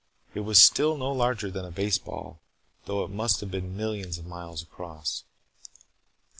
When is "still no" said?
0.59-1.11